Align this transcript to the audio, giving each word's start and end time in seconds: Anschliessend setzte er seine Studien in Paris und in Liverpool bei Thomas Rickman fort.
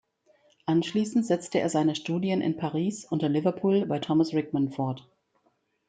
Anschliessend 0.65 1.27
setzte 1.27 1.59
er 1.59 1.69
seine 1.69 1.93
Studien 1.95 2.41
in 2.41 2.57
Paris 2.57 3.05
und 3.05 3.21
in 3.21 3.31
Liverpool 3.31 3.85
bei 3.85 3.99
Thomas 3.99 4.33
Rickman 4.33 4.71
fort. 4.71 5.07